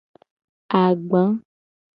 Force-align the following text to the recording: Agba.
Agba. 0.81 1.23